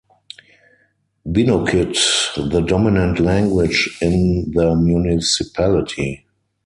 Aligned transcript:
Binukid 1.27 1.93
the 2.49 2.61
dominant 2.61 3.19
language 3.19 3.99
in 4.01 4.49
the 4.51 4.75
municipality. 4.75 6.25